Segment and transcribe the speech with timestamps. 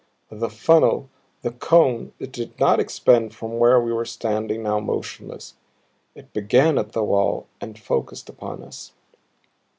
[0.31, 1.11] The funnel,
[1.43, 5.53] the cone, did not expand from where we were standing, now motionless.
[6.15, 8.93] It began at the wall and focused upon us.